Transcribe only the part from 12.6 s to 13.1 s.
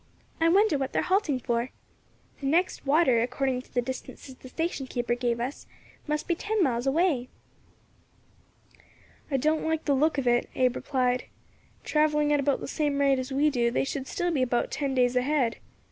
the same